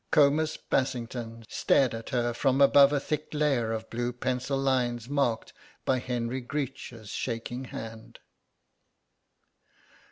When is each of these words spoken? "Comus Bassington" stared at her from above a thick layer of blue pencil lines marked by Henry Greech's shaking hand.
"Comus 0.09 0.57
Bassington" 0.57 1.43
stared 1.47 1.93
at 1.93 2.09
her 2.09 2.33
from 2.33 2.59
above 2.59 2.91
a 2.91 2.99
thick 2.99 3.27
layer 3.33 3.71
of 3.71 3.87
blue 3.91 4.11
pencil 4.11 4.57
lines 4.57 5.07
marked 5.07 5.53
by 5.85 5.99
Henry 5.99 6.41
Greech's 6.41 7.09
shaking 7.11 7.65
hand. 7.65 8.17